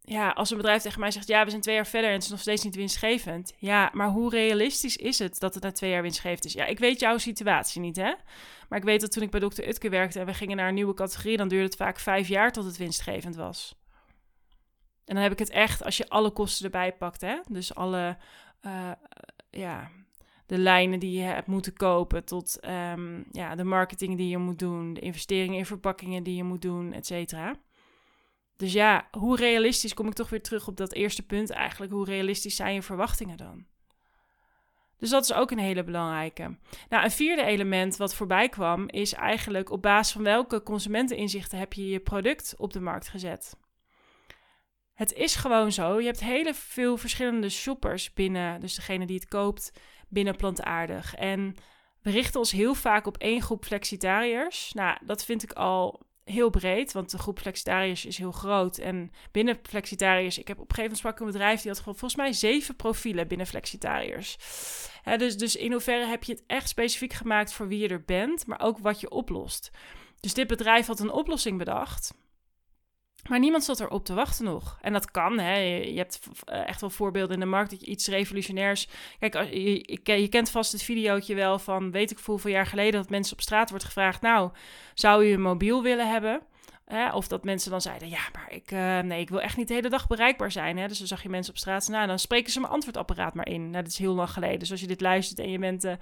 ja, 0.00 0.30
als 0.30 0.50
een 0.50 0.56
bedrijf 0.56 0.82
tegen 0.82 1.00
mij 1.00 1.10
zegt: 1.10 1.28
Ja, 1.28 1.44
we 1.44 1.50
zijn 1.50 1.62
twee 1.62 1.74
jaar 1.74 1.86
verder 1.86 2.08
en 2.08 2.14
het 2.14 2.24
is 2.24 2.30
nog 2.30 2.40
steeds 2.40 2.64
niet 2.64 2.74
winstgevend. 2.74 3.54
Ja, 3.58 3.90
maar 3.92 4.08
hoe 4.08 4.30
realistisch 4.30 4.96
is 4.96 5.18
het 5.18 5.38
dat 5.38 5.54
het 5.54 5.62
na 5.62 5.72
twee 5.72 5.90
jaar 5.90 6.02
winstgevend 6.02 6.44
is? 6.44 6.52
Ja, 6.52 6.64
ik 6.64 6.78
weet 6.78 7.00
jouw 7.00 7.18
situatie 7.18 7.80
niet, 7.80 7.96
hè? 7.96 8.14
Maar 8.68 8.78
ik 8.78 8.84
weet 8.84 9.00
dat 9.00 9.12
toen 9.12 9.22
ik 9.22 9.30
bij 9.30 9.40
Dr. 9.40 9.62
Utke 9.62 9.88
werkte 9.88 10.20
en 10.20 10.26
we 10.26 10.34
gingen 10.34 10.56
naar 10.56 10.68
een 10.68 10.74
nieuwe 10.74 10.94
categorie, 10.94 11.36
dan 11.36 11.48
duurde 11.48 11.64
het 11.64 11.76
vaak 11.76 11.98
vijf 11.98 12.28
jaar 12.28 12.52
tot 12.52 12.64
het 12.64 12.76
winstgevend 12.76 13.36
was. 13.36 13.74
En 15.04 15.14
dan 15.14 15.22
heb 15.22 15.32
ik 15.32 15.38
het 15.38 15.50
echt 15.50 15.84
als 15.84 15.96
je 15.96 16.08
alle 16.08 16.30
kosten 16.30 16.64
erbij 16.64 16.92
pakt, 16.92 17.20
hè? 17.20 17.38
Dus 17.48 17.74
alle, 17.74 18.16
uh, 18.62 18.90
ja, 19.50 19.90
de 20.46 20.58
lijnen 20.58 20.98
die 20.98 21.18
je 21.18 21.24
hebt 21.24 21.46
moeten 21.46 21.72
kopen, 21.72 22.24
tot 22.24 22.58
um, 22.64 23.24
ja, 23.32 23.54
de 23.54 23.64
marketing 23.64 24.16
die 24.16 24.28
je 24.28 24.38
moet 24.38 24.58
doen, 24.58 24.94
de 24.94 25.00
investeringen 25.00 25.58
in 25.58 25.66
verpakkingen 25.66 26.22
die 26.22 26.36
je 26.36 26.44
moet 26.44 26.62
doen, 26.62 26.92
et 26.92 27.06
cetera. 27.06 27.54
Dus 28.56 28.72
ja, 28.72 29.08
hoe 29.10 29.36
realistisch 29.36 29.94
kom 29.94 30.06
ik 30.06 30.14
toch 30.14 30.30
weer 30.30 30.42
terug 30.42 30.68
op 30.68 30.76
dat 30.76 30.92
eerste 30.92 31.22
punt 31.22 31.50
eigenlijk? 31.50 31.92
Hoe 31.92 32.04
realistisch 32.04 32.56
zijn 32.56 32.74
je 32.74 32.82
verwachtingen 32.82 33.36
dan? 33.36 33.64
Dus 34.98 35.10
dat 35.10 35.22
is 35.22 35.32
ook 35.32 35.50
een 35.50 35.58
hele 35.58 35.84
belangrijke. 35.84 36.56
Nou, 36.88 37.04
een 37.04 37.10
vierde 37.10 37.42
element 37.42 37.96
wat 37.96 38.14
voorbij 38.14 38.48
kwam 38.48 38.88
is 38.88 39.12
eigenlijk 39.12 39.70
op 39.70 39.82
basis 39.82 40.12
van 40.12 40.22
welke 40.22 40.62
consumenteninzichten 40.62 41.58
heb 41.58 41.72
je 41.72 41.88
je 41.88 42.00
product 42.00 42.54
op 42.56 42.72
de 42.72 42.80
markt 42.80 43.08
gezet. 43.08 43.56
Het 44.96 45.12
is 45.12 45.34
gewoon 45.34 45.72
zo. 45.72 46.00
Je 46.00 46.06
hebt 46.06 46.20
hele 46.20 46.54
veel 46.54 46.96
verschillende 46.96 47.48
shoppers 47.48 48.12
binnen, 48.12 48.60
dus 48.60 48.74
degene 48.74 49.06
die 49.06 49.16
het 49.16 49.28
koopt, 49.28 49.72
binnen 50.08 50.36
plantaardig. 50.36 51.14
En 51.14 51.54
we 52.02 52.10
richten 52.10 52.40
ons 52.40 52.50
heel 52.50 52.74
vaak 52.74 53.06
op 53.06 53.16
één 53.16 53.42
groep 53.42 53.64
flexitariërs. 53.64 54.72
Nou, 54.72 54.98
dat 55.04 55.24
vind 55.24 55.42
ik 55.42 55.52
al 55.52 56.06
heel 56.24 56.50
breed, 56.50 56.92
want 56.92 57.10
de 57.10 57.18
groep 57.18 57.38
flexitariërs 57.38 58.04
is 58.04 58.18
heel 58.18 58.32
groot. 58.32 58.78
En 58.78 59.10
binnen 59.32 59.58
flexitariërs, 59.62 60.38
ik 60.38 60.48
heb 60.48 60.58
op 60.58 60.68
een 60.68 60.74
gegeven 60.74 60.96
moment 60.96 60.98
sprak 60.98 61.20
een 61.20 61.32
bedrijf 61.32 61.60
die 61.60 61.70
had 61.70 61.82
volgens 61.82 62.16
mij 62.16 62.32
zeven 62.32 62.76
profielen 62.76 63.28
binnen 63.28 63.46
flexitariërs. 63.46 64.36
dus, 65.16 65.36
dus 65.36 65.56
in 65.56 65.72
hoeverre 65.72 66.06
heb 66.06 66.24
je 66.24 66.32
het 66.32 66.44
echt 66.46 66.68
specifiek 66.68 67.12
gemaakt 67.12 67.52
voor 67.52 67.68
wie 67.68 67.78
je 67.78 67.88
er 67.88 68.04
bent, 68.04 68.46
maar 68.46 68.60
ook 68.60 68.78
wat 68.78 69.00
je 69.00 69.10
oplost. 69.10 69.70
Dus 70.20 70.34
dit 70.34 70.46
bedrijf 70.46 70.86
had 70.86 71.00
een 71.00 71.12
oplossing 71.12 71.58
bedacht. 71.58 72.14
Maar 73.28 73.38
niemand 73.38 73.64
zat 73.64 73.80
erop 73.80 74.04
te 74.04 74.14
wachten 74.14 74.44
nog. 74.44 74.78
En 74.80 74.92
dat 74.92 75.10
kan. 75.10 75.38
Hè. 75.38 75.56
Je, 75.58 75.96
hebt 75.96 76.20
eh, 76.44 76.68
echt 76.68 76.80
wel 76.80 76.90
voorbeelden 76.90 77.34
in 77.34 77.40
de 77.40 77.46
markt 77.46 77.70
dat 77.70 77.80
je 77.80 77.86
iets 77.86 78.08
revolutionairs. 78.08 78.88
Kijk, 79.18 79.34
je, 79.34 80.20
je, 80.20 80.28
kent 80.28 80.50
vast 80.50 80.72
het 80.72 80.82
videootje 80.82 81.34
wel 81.34 81.58
van 81.58 81.90
weet 81.90 82.10
ik 82.10 82.18
hoeveel 82.18 82.50
jaar 82.50 82.66
geleden 82.66 83.00
dat 83.00 83.10
mensen 83.10 83.32
op 83.32 83.40
straat 83.40 83.70
wordt 83.70 83.84
gevraagd. 83.84 84.20
Nou, 84.20 84.50
zou 84.94 85.24
je 85.24 85.34
een 85.34 85.40
mobiel 85.40 85.82
willen 85.82 86.10
hebben? 86.10 86.40
Hè? 86.86 87.12
Of 87.12 87.28
dat 87.28 87.44
mensen 87.44 87.70
dan 87.70 87.80
zeiden, 87.80 88.08
ja, 88.08 88.20
maar 88.32 88.52
ik, 88.52 88.70
uh, 88.70 89.00
nee, 89.00 89.20
ik 89.20 89.28
wil 89.28 89.40
echt 89.40 89.56
niet 89.56 89.68
de 89.68 89.74
hele 89.74 89.88
dag 89.88 90.06
bereikbaar 90.06 90.52
zijn. 90.52 90.76
Hè? 90.76 90.88
Dus 90.88 90.98
dan 90.98 91.06
zag 91.06 91.22
je 91.22 91.28
mensen 91.28 91.52
op 91.52 91.58
straat, 91.58 91.88
nou, 91.88 92.06
dan 92.06 92.18
spreken 92.18 92.52
ze 92.52 92.60
mijn 92.60 92.72
antwoordapparaat 92.72 93.34
maar 93.34 93.48
in. 93.48 93.70
Nou, 93.70 93.82
dat 93.82 93.92
is 93.92 93.98
heel 93.98 94.14
lang 94.14 94.30
geleden. 94.30 94.58
Dus 94.58 94.70
als 94.70 94.80
je 94.80 94.86
dit 94.86 95.00
luistert 95.00 95.38
en 95.38 95.50
je 95.50 95.58
bent 95.58 95.84
uh, 95.84 95.92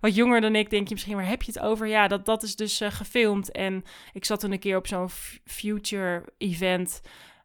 wat 0.00 0.14
jonger 0.14 0.40
dan 0.40 0.54
ik, 0.54 0.70
denk 0.70 0.88
je 0.88 0.94
misschien, 0.94 1.16
waar 1.16 1.28
heb 1.28 1.42
je 1.42 1.52
het 1.52 1.62
over? 1.62 1.86
Ja, 1.86 2.08
dat, 2.08 2.26
dat 2.26 2.42
is 2.42 2.56
dus 2.56 2.80
uh, 2.80 2.90
gefilmd. 2.90 3.50
En 3.50 3.84
ik 4.12 4.24
zat 4.24 4.40
toen 4.40 4.52
een 4.52 4.58
keer 4.58 4.76
op 4.76 4.86
zo'n 4.86 5.08
future 5.44 6.24
event. 6.38 7.00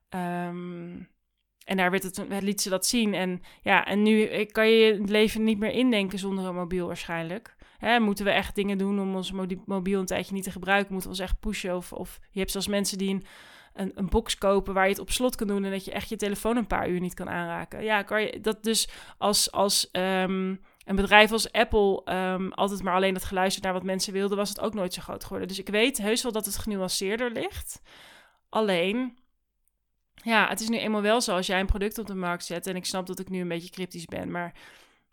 Um, 0.09 1.09
en 1.63 1.77
daar 1.77 1.91
werd 1.91 2.03
het, 2.03 2.21
liet 2.41 2.61
ze 2.61 2.69
dat 2.69 2.85
zien. 2.85 3.13
En 3.13 3.41
ja, 3.61 3.85
en 3.85 4.03
nu 4.03 4.43
kan 4.45 4.69
je 4.69 4.93
het 4.93 5.09
leven 5.09 5.43
niet 5.43 5.59
meer 5.59 5.71
indenken 5.71 6.19
zonder 6.19 6.45
een 6.45 6.55
mobiel 6.55 6.87
waarschijnlijk. 6.87 7.55
Moeten 7.99 8.25
we 8.25 8.31
echt 8.31 8.55
dingen 8.55 8.77
doen 8.77 8.99
om 8.99 9.15
ons 9.15 9.31
mobiel 9.65 9.99
een 9.99 10.05
tijdje 10.05 10.33
niet 10.33 10.43
te 10.43 10.51
gebruiken? 10.51 10.93
Moeten 10.93 11.11
we 11.11 11.17
ons 11.17 11.29
echt 11.29 11.39
pushen? 11.39 11.75
Of, 11.75 11.93
of 11.93 12.19
je 12.31 12.39
hebt 12.39 12.51
zelfs 12.51 12.67
mensen 12.67 12.97
die 12.97 13.21
een, 13.73 13.91
een, 13.95 14.09
box 14.09 14.37
kopen 14.37 14.73
waar 14.73 14.83
je 14.83 14.89
het 14.89 14.99
op 14.99 15.11
slot 15.11 15.35
kan 15.35 15.47
doen... 15.47 15.63
en 15.63 15.71
dat 15.71 15.85
je 15.85 15.91
echt 15.91 16.09
je 16.09 16.15
telefoon 16.15 16.57
een 16.57 16.67
paar 16.67 16.89
uur 16.89 16.99
niet 16.99 17.13
kan 17.13 17.29
aanraken. 17.29 17.83
Ja, 17.83 18.03
kan 18.03 18.21
je 18.21 18.39
dat 18.39 18.63
dus 18.63 18.89
als... 19.17 19.51
als 19.51 19.89
um, 19.91 20.61
een 20.87 20.95
bedrijf 20.95 21.31
als 21.31 21.51
Apple 21.51 22.01
um, 22.05 22.51
altijd 22.51 22.83
maar 22.83 22.93
alleen 22.93 23.13
het 23.13 23.23
geluisterd 23.23 23.63
naar 23.63 23.73
wat 23.73 23.83
mensen 23.83 24.13
wilden, 24.13 24.37
was 24.37 24.49
het 24.49 24.59
ook 24.59 24.73
nooit 24.73 24.93
zo 24.93 25.01
groot 25.01 25.23
geworden. 25.23 25.47
Dus 25.47 25.59
ik 25.59 25.69
weet 25.69 25.97
heus 25.97 26.23
wel 26.23 26.31
dat 26.31 26.45
het 26.45 26.57
genuanceerder 26.57 27.31
ligt. 27.31 27.81
Alleen, 28.49 29.17
ja, 30.13 30.47
het 30.47 30.59
is 30.59 30.69
nu 30.69 30.77
eenmaal 30.77 31.01
wel 31.01 31.21
zo 31.21 31.35
als 31.35 31.47
jij 31.47 31.59
een 31.59 31.65
product 31.65 31.97
op 31.97 32.07
de 32.07 32.15
markt 32.15 32.45
zet. 32.45 32.67
En 32.67 32.75
ik 32.75 32.85
snap 32.85 33.05
dat 33.05 33.19
ik 33.19 33.29
nu 33.29 33.41
een 33.41 33.47
beetje 33.47 33.69
cryptisch 33.69 34.05
ben, 34.05 34.31
maar 34.31 34.53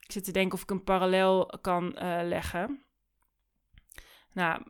ik 0.04 0.12
zit 0.12 0.25
te 0.25 0.32
denken 0.32 0.54
of 0.54 0.62
ik 0.62 0.70
een 0.70 0.84
parallel 0.84 1.58
kan 1.61 1.84
uh, 1.84 2.18
leggen. 2.23 2.84
Nou, 4.32 4.62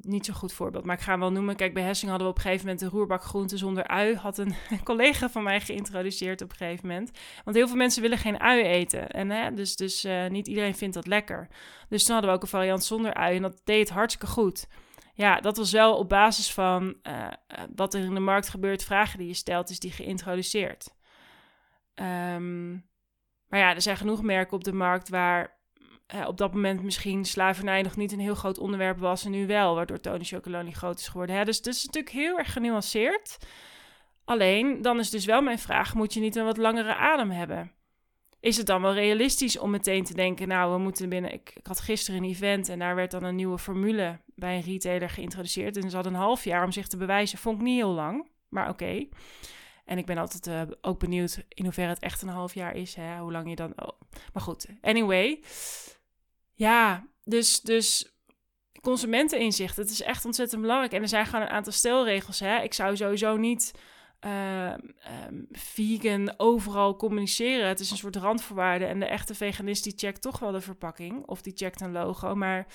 niet 0.00 0.26
zo'n 0.26 0.34
goed 0.34 0.52
voorbeeld, 0.52 0.84
maar 0.84 0.96
ik 0.96 1.02
ga 1.02 1.10
hem 1.10 1.20
wel 1.20 1.32
noemen. 1.32 1.56
Kijk, 1.56 1.74
bij 1.74 1.82
Hessing 1.82 2.10
hadden 2.10 2.28
we 2.28 2.32
op 2.32 2.38
een 2.38 2.44
gegeven 2.44 2.66
moment 2.66 2.84
een 2.84 2.90
roerbak 2.90 3.22
groente 3.22 3.56
zonder 3.56 3.86
ui. 3.86 4.14
Had 4.14 4.38
een 4.38 4.54
collega 4.84 5.30
van 5.30 5.42
mij 5.42 5.60
geïntroduceerd 5.60 6.42
op 6.42 6.50
een 6.50 6.56
gegeven 6.56 6.88
moment. 6.88 7.10
Want 7.44 7.56
heel 7.56 7.66
veel 7.66 7.76
mensen 7.76 8.02
willen 8.02 8.18
geen 8.18 8.40
ui 8.40 8.62
eten. 8.62 9.08
En, 9.08 9.30
hè, 9.30 9.54
dus 9.54 9.76
dus 9.76 10.04
uh, 10.04 10.26
niet 10.26 10.46
iedereen 10.46 10.74
vindt 10.74 10.94
dat 10.94 11.06
lekker. 11.06 11.48
Dus 11.88 12.04
toen 12.04 12.12
hadden 12.12 12.30
we 12.30 12.36
ook 12.36 12.42
een 12.42 12.48
variant 12.48 12.84
zonder 12.84 13.14
ui 13.14 13.36
en 13.36 13.42
dat 13.42 13.60
deed 13.64 13.90
hartstikke 13.90 14.32
goed. 14.32 14.66
Ja, 15.14 15.40
dat 15.40 15.56
was 15.56 15.72
wel 15.72 15.96
op 15.96 16.08
basis 16.08 16.52
van 16.52 16.96
uh, 17.02 17.28
wat 17.74 17.94
er 17.94 18.00
in 18.04 18.14
de 18.14 18.20
markt 18.20 18.48
gebeurt, 18.48 18.84
vragen 18.84 19.18
die 19.18 19.26
je 19.26 19.34
stelt, 19.34 19.70
is 19.70 19.78
die 19.78 19.90
geïntroduceerd. 19.90 20.94
Um, 21.94 22.87
maar 23.48 23.60
ja, 23.60 23.74
er 23.74 23.82
zijn 23.82 23.96
genoeg 23.96 24.22
merken 24.22 24.56
op 24.56 24.64
de 24.64 24.72
markt 24.72 25.08
waar 25.08 25.56
uh, 26.14 26.26
op 26.26 26.36
dat 26.38 26.54
moment 26.54 26.82
misschien 26.82 27.24
slavernij 27.24 27.82
nog 27.82 27.96
niet 27.96 28.12
een 28.12 28.20
heel 28.20 28.34
groot 28.34 28.58
onderwerp 28.58 28.98
was 28.98 29.24
en 29.24 29.30
nu 29.30 29.46
wel, 29.46 29.74
waardoor 29.74 30.00
Tony 30.00 30.24
Chocolonely 30.24 30.70
groot 30.70 30.98
is 30.98 31.08
geworden. 31.08 31.36
Hè? 31.36 31.44
Dus 31.44 31.56
het 31.56 31.66
is 31.66 31.84
natuurlijk 31.84 32.14
heel 32.14 32.38
erg 32.38 32.52
genuanceerd. 32.52 33.38
Alleen, 34.24 34.82
dan 34.82 34.98
is 34.98 35.10
dus 35.10 35.24
wel 35.24 35.42
mijn 35.42 35.58
vraag, 35.58 35.94
moet 35.94 36.14
je 36.14 36.20
niet 36.20 36.36
een 36.36 36.44
wat 36.44 36.56
langere 36.56 36.94
adem 36.94 37.30
hebben? 37.30 37.72
Is 38.40 38.56
het 38.56 38.66
dan 38.66 38.82
wel 38.82 38.94
realistisch 38.94 39.58
om 39.58 39.70
meteen 39.70 40.04
te 40.04 40.14
denken, 40.14 40.48
nou, 40.48 40.72
we 40.72 40.78
moeten 40.78 41.08
binnen... 41.08 41.32
Ik, 41.32 41.52
ik 41.54 41.66
had 41.66 41.80
gisteren 41.80 42.22
een 42.22 42.28
event 42.28 42.68
en 42.68 42.78
daar 42.78 42.94
werd 42.94 43.10
dan 43.10 43.22
een 43.22 43.34
nieuwe 43.34 43.58
formule 43.58 44.20
bij 44.34 44.56
een 44.56 44.62
retailer 44.62 45.10
geïntroduceerd. 45.10 45.76
En 45.76 45.90
ze 45.90 45.94
hadden 45.94 46.14
een 46.14 46.20
half 46.20 46.44
jaar 46.44 46.64
om 46.64 46.72
zich 46.72 46.86
te 46.86 46.96
bewijzen. 46.96 47.38
Vond 47.38 47.58
ik 47.58 47.64
niet 47.64 47.76
heel 47.76 47.90
lang, 47.90 48.28
maar 48.48 48.68
oké. 48.68 49.08
En 49.88 49.98
ik 49.98 50.06
ben 50.06 50.18
altijd 50.18 50.46
uh, 50.46 50.62
ook 50.80 50.98
benieuwd 50.98 51.44
in 51.48 51.64
hoeverre 51.64 51.88
het 51.88 51.98
echt 51.98 52.22
een 52.22 52.28
half 52.28 52.54
jaar 52.54 52.76
is. 52.76 52.94
Hè? 52.94 53.18
Hoe 53.18 53.32
lang 53.32 53.48
je 53.48 53.56
dan. 53.56 53.72
Oh. 53.76 54.00
Maar 54.32 54.42
goed, 54.42 54.66
anyway. 54.80 55.42
Ja, 56.54 57.06
dus, 57.24 57.60
dus 57.60 58.16
consumenteninzicht. 58.80 59.76
Het 59.76 59.90
is 59.90 60.02
echt 60.02 60.24
ontzettend 60.24 60.60
belangrijk. 60.60 60.92
En 60.92 61.02
er 61.02 61.08
zijn 61.08 61.26
gewoon 61.26 61.42
een 61.42 61.50
aantal 61.50 61.72
stelregels. 61.72 62.40
Hè? 62.40 62.62
Ik 62.62 62.74
zou 62.74 62.96
sowieso 62.96 63.36
niet 63.36 63.74
uh, 64.26 64.74
vegan 65.52 66.34
overal 66.36 66.96
communiceren. 66.96 67.68
Het 67.68 67.80
is 67.80 67.90
een 67.90 67.96
soort 67.96 68.16
randvoorwaarde. 68.16 68.84
En 68.84 69.00
de 69.00 69.06
echte 69.06 69.34
veganist 69.34 69.84
die 69.84 69.92
checkt 69.96 70.22
toch 70.22 70.38
wel 70.38 70.52
de 70.52 70.60
verpakking. 70.60 71.26
Of 71.26 71.42
die 71.42 71.56
checkt 71.56 71.80
een 71.80 71.92
logo. 71.92 72.34
Maar 72.34 72.66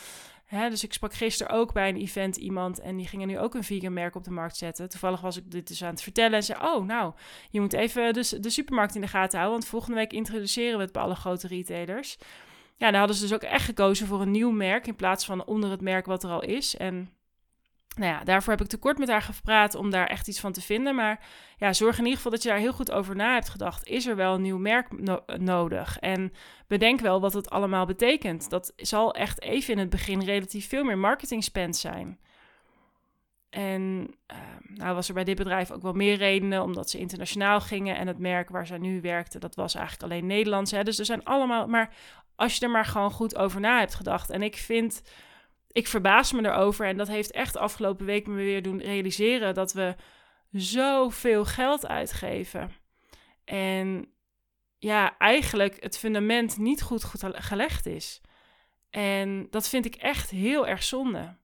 Hè, 0.54 0.70
dus 0.70 0.84
ik 0.84 0.94
sprak 0.94 1.14
gisteren 1.14 1.54
ook 1.54 1.74
bij 1.74 1.90
een 1.90 1.98
event 1.98 2.36
iemand 2.36 2.80
en 2.80 2.98
die 2.98 3.08
gingen 3.08 3.28
nu 3.28 3.40
ook 3.40 3.54
een 3.54 3.64
vegan 3.64 3.94
merk 3.94 4.16
op 4.16 4.24
de 4.24 4.32
markt 4.32 4.58
zetten. 4.58 4.90
Toevallig 4.90 5.22
was 5.22 5.38
ik 5.38 5.52
dit 5.52 5.68
dus 5.68 5.84
aan 5.84 5.90
het 5.90 6.02
vertellen 6.02 6.34
en 6.34 6.44
zei: 6.44 6.60
Oh, 6.62 6.86
nou, 6.86 7.14
je 7.50 7.62
moet 7.62 7.74
even 7.74 8.14
de, 8.14 8.40
de 8.40 8.50
supermarkt 8.50 8.96
in 8.96 9.02
de 9.02 9.08
gaten 9.08 9.40
houden, 9.40 9.60
want 9.60 9.70
volgende 9.70 9.98
week 9.98 10.14
introduceren 10.14 10.78
we 10.78 10.84
het 10.84 10.92
bij 10.92 11.02
alle 11.02 11.16
grote 11.16 11.48
retailers. 11.48 12.18
Ja, 12.78 12.90
dan 12.90 13.00
hadden 13.00 13.16
ze 13.16 13.22
dus 13.22 13.34
ook 13.34 13.42
echt 13.42 13.66
gekozen 13.66 14.08
voor 14.08 14.22
een 14.22 14.32
nieuw 14.32 14.52
merk 14.52 14.88
in 14.88 14.96
plaats 14.96 15.26
van 15.26 15.46
onder 15.46 15.70
het 15.70 15.82
merk 15.82 16.06
wat 16.06 16.24
er 16.24 16.30
al 16.30 16.44
is. 16.44 16.78
En 16.78 17.10
nou 17.96 18.12
ja, 18.12 18.24
daarvoor 18.24 18.54
heb 18.54 18.62
ik 18.62 18.68
tekort 18.68 18.98
met 18.98 19.10
haar 19.10 19.22
gepraat 19.22 19.76
om 19.76 19.90
daar 19.90 20.08
echt 20.08 20.28
iets 20.28 20.40
van 20.40 20.52
te 20.52 20.62
vinden. 20.62 20.96
Maar 20.96 21.26
ja, 21.58 21.74
zorg 21.74 21.98
in 21.98 22.04
ieder 22.04 22.16
geval 22.16 22.32
dat 22.32 22.44
je 22.44 22.50
daar 22.50 22.58
heel 22.58 22.74
goed 22.74 22.92
over 22.92 23.16
na 23.16 23.34
hebt 23.34 23.50
gedacht. 23.50 23.88
Is 23.88 24.06
er 24.06 24.16
wel 24.16 24.34
een 24.34 24.42
nieuw 24.42 24.58
merk 24.58 24.88
nodig? 25.40 26.00
En 26.00 26.34
bedenk 26.68 27.00
wel 27.00 27.22
wat 27.22 27.34
het 27.34 27.50
allemaal 27.50 27.86
betekent. 27.86 28.50
Dat 28.50 28.74
zal 28.76 29.14
echt 29.14 29.42
even 29.42 29.74
in 29.74 29.80
het 29.80 29.90
begin 29.90 30.24
relatief 30.24 30.68
veel 30.70 30.84
meer 30.84 30.98
marketing 30.98 31.44
spend 31.44 31.76
zijn. 31.76 32.20
En 33.50 34.14
uh, 34.32 34.38
nou 34.64 34.96
was 34.96 35.08
er 35.08 35.14
bij 35.14 35.24
dit 35.24 35.36
bedrijf 35.36 35.72
ook 35.72 35.82
wel 35.82 35.94
meer 35.94 36.18
redenen, 36.18 36.62
omdat 36.62 36.90
ze 36.90 37.00
internationaal 37.00 37.62
gingen. 37.62 37.96
En 37.96 38.08
het 38.08 38.20
merk 38.20 38.50
waar 38.50 38.68
zij 38.68 38.78
nu 38.78 39.02
werkte, 39.02 39.40
dat 39.40 39.56
was 39.56 39.76
eigenlijk 39.76 40.12
alleen 40.12 40.26
Nederlands. 40.26 40.72
Hè? 40.72 40.84
Dus 40.84 41.00
er 41.00 41.06
zijn 41.06 41.24
allemaal. 41.24 41.68
Maar 41.68 41.94
als 42.36 42.56
je 42.56 42.66
er 42.66 42.72
maar 42.72 42.86
gewoon 42.86 43.12
goed 43.12 43.36
over 43.36 43.60
na 43.60 43.80
hebt 43.80 43.96
gedacht. 43.96 44.30
En 44.30 44.42
ik 44.42 44.56
vind 44.56 45.02
ik 45.74 45.88
verbaas 45.88 46.32
me 46.32 46.46
erover. 46.46 46.88
En 46.88 46.98
dat 46.98 47.08
heeft 47.08 47.32
echt 47.32 47.58
afgelopen 47.58 48.06
week 48.06 48.28
me 48.28 48.36
weer 48.36 48.62
doen 48.62 48.82
realiseren 48.82 49.54
dat 49.54 49.74
we 49.74 49.96
zoveel 50.52 51.46
geld 51.46 51.88
uitgeven. 51.88 52.72
En 53.46 54.08
ja, 54.78 55.18
eigenlijk 55.18 55.84
het 55.84 55.98
fundament 55.98 56.58
niet 56.58 56.82
goed, 56.82 57.04
goed 57.04 57.24
gelegd 57.32 57.86
is. 57.86 58.22
En 58.90 59.48
dat 59.50 59.70
vind 59.70 59.86
ik 59.86 59.96
echt 59.96 60.30
heel 60.30 60.68
erg 60.68 60.84
zonde. 60.84 61.36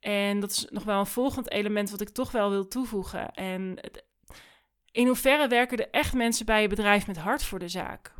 En 0.00 0.40
dat 0.40 0.50
is 0.50 0.66
nog 0.70 0.84
wel 0.84 0.98
een 0.98 1.06
volgend 1.06 1.50
element 1.50 1.90
wat 1.90 2.00
ik 2.00 2.08
toch 2.08 2.30
wel 2.30 2.50
wil 2.50 2.68
toevoegen. 2.68 3.30
En 3.30 3.78
in 4.92 5.06
hoeverre 5.06 5.48
werken 5.48 5.78
er 5.78 5.90
echt 5.90 6.14
mensen 6.14 6.46
bij 6.46 6.62
je 6.62 6.68
bedrijf 6.68 7.06
met 7.06 7.16
hart 7.16 7.44
voor 7.44 7.58
de 7.58 7.68
zaak? 7.68 8.14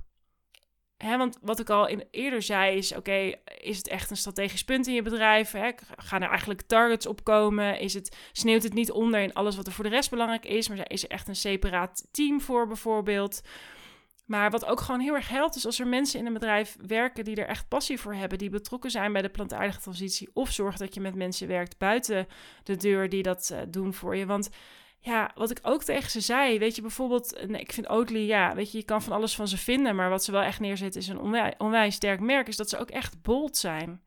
Hè, 0.99 1.17
want 1.17 1.39
wat 1.41 1.61
ik 1.61 1.71
al 1.71 1.87
in, 1.87 2.05
eerder 2.11 2.43
zei 2.43 2.77
is, 2.77 2.95
oké, 2.95 3.33
is 3.59 3.77
het 3.77 3.89
echt 3.89 4.11
een 4.11 4.17
strategisch 4.17 4.65
punt 4.65 4.87
in 4.87 4.95
je 4.95 5.03
bedrijf? 5.03 5.51
Hè? 5.51 5.71
Gaan 5.97 6.23
er 6.23 6.29
eigenlijk 6.29 6.63
targets 6.63 7.07
opkomen? 7.07 7.81
Is 7.81 7.95
het, 7.95 8.17
sneeuwt 8.33 8.63
het 8.63 8.75
niet 8.75 8.91
onder 8.91 9.21
in 9.21 9.33
alles 9.35 9.57
wat 9.57 9.67
er 9.67 9.73
voor 9.73 9.85
de 9.85 9.91
rest 9.91 10.11
belangrijk 10.11 10.45
is? 10.45 10.69
Maar 10.69 10.91
is 10.91 11.03
er 11.03 11.11
echt 11.11 11.29
een 11.29 11.37
separaat 11.37 12.09
team 12.11 12.41
voor 12.41 12.67
bijvoorbeeld? 12.67 13.41
Maar 14.29 14.51
wat 14.51 14.65
ook 14.65 14.81
gewoon 14.81 15.01
heel 15.01 15.15
erg 15.15 15.29
helpt, 15.29 15.57
is 15.57 15.67
als 15.67 15.79
er 15.79 15.87
mensen 15.87 16.21
in 16.21 16.27
een 16.27 16.33
bedrijf 16.33 16.77
werken 16.87 17.25
die 17.25 17.37
er 17.37 17.47
echt 17.47 17.69
passie 17.69 18.01
voor 18.01 18.15
hebben, 18.15 18.39
die 18.39 18.51
betrokken 18.51 18.91
zijn 18.91 19.13
bij 19.13 19.23
de 19.23 19.29
plantaardige 19.29 19.81
transitie, 19.81 20.29
of 20.33 20.53
zorg 20.53 20.77
dat 20.77 20.95
je 20.95 21.01
met 21.01 21.15
mensen 21.15 21.49
werkt 21.49 21.79
buiten 21.79 22.27
de 22.63 22.77
deur 22.77 23.09
die 23.09 23.23
dat 23.23 23.51
uh, 23.53 23.59
doen 23.69 23.95
voor 23.95 24.17
je. 24.17 24.27
Want 24.27 24.51
ja, 25.01 25.31
wat 25.35 25.51
ik 25.51 25.59
ook 25.63 25.85
tegen 25.85 26.11
ze 26.11 26.21
zei, 26.21 26.59
weet 26.59 26.77
je, 26.77 26.83
bijvoorbeeld, 26.83 27.41
ik 27.53 27.73
vind 27.73 27.89
Oatly, 27.89 28.27
ja, 28.27 28.55
weet 28.55 28.73
je, 28.73 28.79
je 28.79 28.85
kan 28.85 29.03
van 29.03 29.13
alles 29.13 29.35
van 29.35 29.49
ze 29.49 29.59
vinden, 29.59 29.97
maar 29.97 30.11
wat 30.11 30.25
ze 30.25 30.33
wel 30.33 30.43
echt 30.43 30.61
neerzetten 30.61 31.01
is 31.01 31.09
een 31.09 31.55
onwijs, 31.59 31.95
sterk 31.95 32.21
merk, 32.21 32.49
is 32.49 32.57
dat 32.57 32.69
ze 32.69 32.79
ook 32.79 32.91
echt 32.91 33.23
bold 33.23 33.57
zijn. 33.57 34.03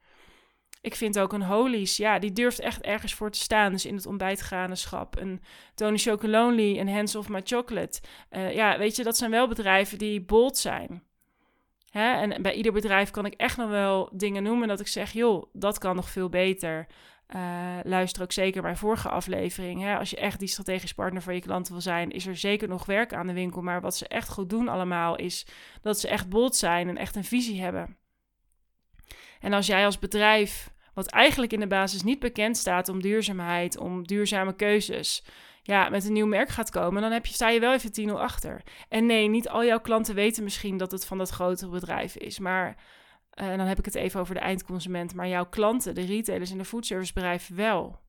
Ik 0.81 0.95
vind 0.95 1.19
ook 1.19 1.33
een 1.33 1.41
Holies, 1.41 1.97
ja, 1.97 2.19
die 2.19 2.31
durft 2.31 2.59
echt 2.59 2.81
ergens 2.81 3.13
voor 3.13 3.31
te 3.31 3.39
staan. 3.39 3.71
Dus 3.71 3.85
in 3.85 3.95
het 3.95 4.05
ontbijtgranenschap. 4.05 5.17
Een 5.17 5.41
Tony 5.75 5.97
Chocolonely, 5.97 6.79
een 6.79 6.89
Hands 6.89 7.15
of 7.15 7.29
My 7.29 7.41
Chocolate. 7.43 8.01
Uh, 8.31 8.53
ja, 8.53 8.77
weet 8.77 8.95
je, 8.95 9.03
dat 9.03 9.17
zijn 9.17 9.31
wel 9.31 9.47
bedrijven 9.47 9.97
die 9.97 10.21
bold 10.21 10.57
zijn. 10.57 11.03
Hè? 11.89 12.11
En 12.13 12.41
bij 12.41 12.53
ieder 12.53 12.71
bedrijf 12.71 13.11
kan 13.11 13.25
ik 13.25 13.33
echt 13.33 13.57
nog 13.57 13.69
wel 13.69 14.09
dingen 14.13 14.43
noemen 14.43 14.67
dat 14.67 14.79
ik 14.79 14.87
zeg, 14.87 15.11
joh, 15.11 15.45
dat 15.53 15.77
kan 15.77 15.95
nog 15.95 16.09
veel 16.09 16.29
beter. 16.29 16.87
Uh, 17.35 17.77
luister 17.83 18.23
ook 18.23 18.31
zeker 18.31 18.61
mijn 18.61 18.77
vorige 18.77 19.09
aflevering. 19.09 19.81
Hè? 19.81 19.97
Als 19.97 20.09
je 20.09 20.17
echt 20.17 20.39
die 20.39 20.47
strategisch 20.47 20.93
partner 20.93 21.21
van 21.21 21.33
je 21.33 21.41
klanten 21.41 21.71
wil 21.71 21.81
zijn, 21.81 22.11
is 22.11 22.27
er 22.27 22.37
zeker 22.37 22.67
nog 22.67 22.85
werk 22.85 23.13
aan 23.13 23.27
de 23.27 23.33
winkel. 23.33 23.61
Maar 23.61 23.81
wat 23.81 23.95
ze 23.95 24.07
echt 24.07 24.29
goed 24.29 24.49
doen 24.49 24.67
allemaal, 24.67 25.15
is 25.15 25.45
dat 25.81 25.99
ze 25.99 26.07
echt 26.07 26.29
bold 26.29 26.55
zijn 26.55 26.89
en 26.89 26.97
echt 26.97 27.15
een 27.15 27.23
visie 27.23 27.61
hebben. 27.61 27.97
En 29.39 29.53
als 29.53 29.67
jij 29.67 29.85
als 29.85 29.99
bedrijf, 29.99 30.73
wat 30.93 31.07
eigenlijk 31.07 31.53
in 31.53 31.59
de 31.59 31.67
basis 31.67 32.03
niet 32.03 32.19
bekend 32.19 32.57
staat 32.57 32.89
om 32.89 33.01
duurzaamheid, 33.01 33.77
om 33.77 34.07
duurzame 34.07 34.55
keuzes, 34.55 35.23
ja, 35.63 35.89
met 35.89 36.05
een 36.05 36.13
nieuw 36.13 36.27
merk 36.27 36.49
gaat 36.49 36.69
komen, 36.69 37.01
dan 37.01 37.11
heb 37.11 37.25
je, 37.25 37.33
sta 37.33 37.49
je 37.49 37.59
wel 37.59 37.73
even 37.73 37.91
10 37.91 38.11
achter. 38.11 38.63
En 38.89 39.05
nee, 39.05 39.27
niet 39.27 39.49
al 39.49 39.65
jouw 39.65 39.79
klanten 39.79 40.15
weten 40.15 40.43
misschien 40.43 40.77
dat 40.77 40.91
het 40.91 41.05
van 41.05 41.17
dat 41.17 41.29
grotere 41.29 41.71
bedrijf 41.71 42.15
is. 42.15 42.39
Maar 42.39 42.75
en 43.31 43.57
dan 43.57 43.67
heb 43.67 43.79
ik 43.79 43.85
het 43.85 43.95
even 43.95 44.19
over 44.19 44.33
de 44.33 44.39
eindconsument, 44.39 45.15
maar 45.15 45.27
jouw 45.27 45.45
klanten, 45.45 45.95
de 45.95 46.05
retailers 46.05 46.51
en 46.51 46.57
de 46.57 46.65
foodservicebedrijven 46.65 47.55
wel. 47.55 47.99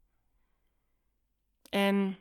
En 1.70 2.16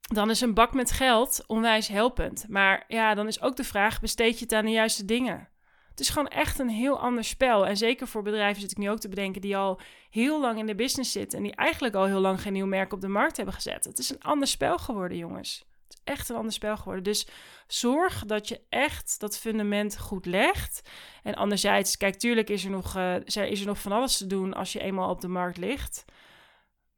dan 0.00 0.30
is 0.30 0.40
een 0.40 0.54
bak 0.54 0.74
met 0.74 0.90
geld 0.90 1.44
onwijs 1.46 1.88
helpend. 1.88 2.46
Maar 2.48 2.84
ja, 2.88 3.14
dan 3.14 3.26
is 3.26 3.40
ook 3.40 3.56
de 3.56 3.64
vraag: 3.64 4.00
besteed 4.00 4.38
je 4.38 4.44
het 4.44 4.54
aan 4.54 4.64
de 4.64 4.70
juiste 4.70 5.04
dingen? 5.04 5.48
Het 5.90 6.00
is 6.00 6.08
gewoon 6.08 6.28
echt 6.28 6.58
een 6.58 6.68
heel 6.68 7.00
ander 7.00 7.24
spel. 7.24 7.66
En 7.66 7.76
zeker 7.76 8.06
voor 8.06 8.22
bedrijven 8.22 8.60
zit 8.60 8.70
ik 8.70 8.76
nu 8.76 8.90
ook 8.90 8.98
te 8.98 9.08
bedenken 9.08 9.40
die 9.40 9.56
al 9.56 9.80
heel 10.10 10.40
lang 10.40 10.58
in 10.58 10.66
de 10.66 10.74
business 10.74 11.12
zitten 11.12 11.38
en 11.38 11.44
die 11.44 11.54
eigenlijk 11.54 11.94
al 11.94 12.04
heel 12.04 12.20
lang 12.20 12.42
geen 12.42 12.52
nieuw 12.52 12.66
merk 12.66 12.92
op 12.92 13.00
de 13.00 13.08
markt 13.08 13.36
hebben 13.36 13.54
gezet. 13.54 13.84
Het 13.84 13.98
is 13.98 14.10
een 14.10 14.22
ander 14.22 14.48
spel 14.48 14.78
geworden, 14.78 15.16
jongens 15.16 15.69
echt 16.04 16.28
een 16.28 16.36
ander 16.36 16.52
spel 16.52 16.76
geworden. 16.76 17.04
Dus 17.04 17.28
zorg 17.66 18.24
dat 18.24 18.48
je 18.48 18.60
echt 18.68 19.20
dat 19.20 19.38
fundament 19.38 19.98
goed 19.98 20.26
legt. 20.26 20.90
En 21.22 21.34
anderzijds, 21.34 21.96
kijk, 21.96 22.14
tuurlijk 22.14 22.50
is 22.50 22.64
er 22.64 22.70
nog, 22.70 22.96
uh, 22.96 23.16
is 23.24 23.60
er 23.60 23.66
nog 23.66 23.80
van 23.80 23.92
alles 23.92 24.16
te 24.16 24.26
doen 24.26 24.54
als 24.54 24.72
je 24.72 24.80
eenmaal 24.80 25.10
op 25.10 25.20
de 25.20 25.28
markt 25.28 25.56
ligt. 25.56 26.04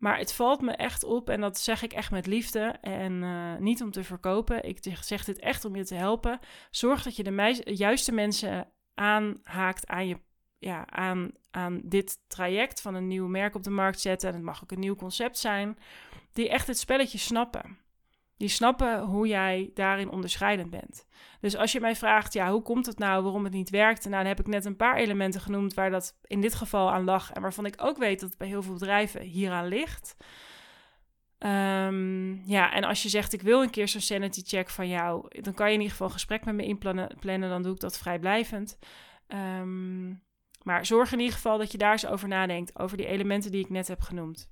Maar 0.02 0.18
het 0.18 0.32
valt 0.32 0.60
me 0.60 0.72
echt 0.72 1.04
op, 1.04 1.30
en 1.30 1.40
dat 1.40 1.58
zeg 1.58 1.82
ik 1.82 1.92
echt 1.92 2.10
met 2.10 2.26
liefde 2.26 2.60
en 2.80 3.22
uh, 3.22 3.56
niet 3.56 3.82
om 3.82 3.90
te 3.90 4.04
verkopen. 4.04 4.64
Ik 4.64 4.78
zeg 5.00 5.24
dit 5.24 5.38
echt 5.38 5.64
om 5.64 5.76
je 5.76 5.84
te 5.84 5.94
helpen. 5.94 6.40
Zorg 6.70 7.02
dat 7.02 7.16
je 7.16 7.22
de 7.22 7.62
juiste 7.64 8.12
mensen 8.12 8.72
aanhaakt 8.94 9.86
aan, 9.86 10.06
je, 10.06 10.18
ja, 10.58 10.86
aan, 10.86 11.30
aan 11.50 11.80
dit 11.84 12.18
traject 12.26 12.80
van 12.80 12.94
een 12.94 13.06
nieuw 13.06 13.26
merk 13.26 13.54
op 13.54 13.62
de 13.62 13.70
markt 13.70 14.00
zetten. 14.00 14.28
En 14.28 14.34
het 14.34 14.44
mag 14.44 14.62
ook 14.62 14.72
een 14.72 14.80
nieuw 14.80 14.96
concept 14.96 15.38
zijn. 15.38 15.78
Die 16.32 16.48
echt 16.48 16.66
het 16.66 16.78
spelletje 16.78 17.18
snappen. 17.18 17.78
Die 18.36 18.48
snappen 18.48 19.00
hoe 19.00 19.26
jij 19.26 19.70
daarin 19.74 20.10
onderscheidend 20.10 20.70
bent. 20.70 21.06
Dus 21.40 21.56
als 21.56 21.72
je 21.72 21.80
mij 21.80 21.96
vraagt, 21.96 22.32
ja, 22.32 22.50
hoe 22.50 22.62
komt 22.62 22.86
het 22.86 22.98
nou 22.98 23.22
waarom 23.22 23.44
het 23.44 23.52
niet 23.52 23.70
werkt? 23.70 24.04
Nou, 24.04 24.16
dan 24.16 24.26
heb 24.26 24.40
ik 24.40 24.46
net 24.46 24.64
een 24.64 24.76
paar 24.76 24.96
elementen 24.96 25.40
genoemd 25.40 25.74
waar 25.74 25.90
dat 25.90 26.18
in 26.24 26.40
dit 26.40 26.54
geval 26.54 26.92
aan 26.92 27.04
lag. 27.04 27.32
En 27.32 27.42
waarvan 27.42 27.66
ik 27.66 27.74
ook 27.76 27.98
weet 27.98 28.20
dat 28.20 28.28
het 28.28 28.38
bij 28.38 28.48
heel 28.48 28.62
veel 28.62 28.72
bedrijven 28.72 29.20
hieraan 29.20 29.66
ligt. 29.66 30.16
Um, 31.38 32.42
ja, 32.44 32.72
en 32.72 32.84
als 32.84 33.02
je 33.02 33.08
zegt, 33.08 33.32
ik 33.32 33.42
wil 33.42 33.62
een 33.62 33.70
keer 33.70 33.88
zo'n 33.88 34.00
sanity 34.00 34.42
check 34.44 34.70
van 34.70 34.88
jou, 34.88 35.40
dan 35.40 35.54
kan 35.54 35.66
je 35.66 35.72
in 35.72 35.78
ieder 35.78 35.90
geval 35.90 36.06
een 36.06 36.12
gesprek 36.12 36.44
met 36.44 36.54
me 36.54 36.64
inplannen. 36.64 37.16
Plannen, 37.20 37.48
dan 37.48 37.62
doe 37.62 37.74
ik 37.74 37.80
dat 37.80 37.98
vrijblijvend. 37.98 38.78
Um, 39.28 40.22
maar 40.62 40.86
zorg 40.86 41.12
in 41.12 41.18
ieder 41.18 41.34
geval 41.34 41.58
dat 41.58 41.72
je 41.72 41.78
daar 41.78 41.92
eens 41.92 42.06
over 42.06 42.28
nadenkt, 42.28 42.78
over 42.78 42.96
die 42.96 43.06
elementen 43.06 43.50
die 43.50 43.64
ik 43.64 43.70
net 43.70 43.88
heb 43.88 44.00
genoemd. 44.00 44.50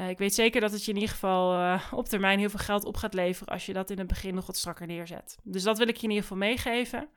Uh, 0.00 0.08
ik 0.08 0.18
weet 0.18 0.34
zeker 0.34 0.60
dat 0.60 0.72
het 0.72 0.84
je 0.84 0.90
in 0.90 0.96
ieder 0.96 1.12
geval 1.12 1.54
uh, 1.54 1.82
op 1.92 2.08
termijn 2.08 2.38
heel 2.38 2.50
veel 2.50 2.58
geld 2.58 2.84
op 2.84 2.96
gaat 2.96 3.14
leveren 3.14 3.52
als 3.52 3.66
je 3.66 3.72
dat 3.72 3.90
in 3.90 3.98
het 3.98 4.06
begin 4.06 4.34
nog 4.34 4.46
wat 4.46 4.56
strakker 4.56 4.86
neerzet. 4.86 5.38
Dus 5.42 5.62
dat 5.62 5.78
wil 5.78 5.88
ik 5.88 5.96
je 5.96 6.02
in 6.02 6.08
ieder 6.08 6.22
geval 6.22 6.38
meegeven. 6.38 7.08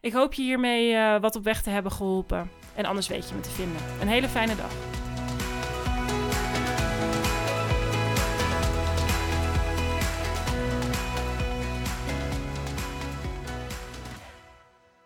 Ik 0.00 0.12
hoop 0.12 0.34
je 0.34 0.42
hiermee 0.42 0.92
uh, 0.92 1.20
wat 1.20 1.36
op 1.36 1.44
weg 1.44 1.62
te 1.62 1.70
hebben 1.70 1.92
geholpen. 1.92 2.50
En 2.74 2.84
anders 2.84 3.08
weet 3.08 3.28
je 3.28 3.34
me 3.34 3.40
te 3.40 3.50
vinden. 3.50 3.82
Een 4.00 4.08
hele 4.08 4.28
fijne 4.28 4.56
dag. 4.56 4.99